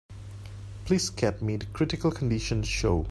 [0.85, 2.99] Please get me the Critical Condition show.